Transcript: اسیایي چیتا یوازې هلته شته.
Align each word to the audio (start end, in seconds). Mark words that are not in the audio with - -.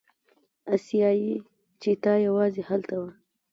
اسیایي 0.73 1.33
چیتا 1.81 2.13
یوازې 2.27 2.61
هلته 2.69 2.95
شته. 3.01 3.07